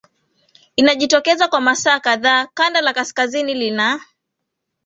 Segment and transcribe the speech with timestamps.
[0.75, 4.01] inajitokeza kwa masaa kadhaa Kanda la kaskazini lina